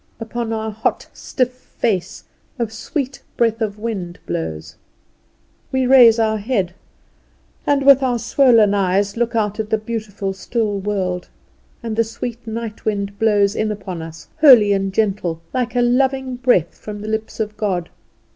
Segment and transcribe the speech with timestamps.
[0.19, 2.23] Upon our hot stiff face
[2.57, 4.75] a sweet breath of wind blows.
[5.71, 6.73] We raise our head,
[7.67, 11.29] and with our swollen eyes look out at the beautiful still world,
[11.83, 16.37] and the sweet night wind blows in upon us, holy and gentle, like a loving
[16.37, 17.91] breath from the lips of God.